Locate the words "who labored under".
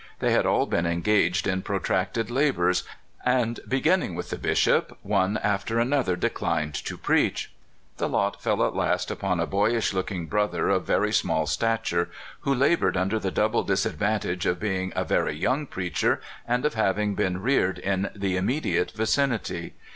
12.39-13.19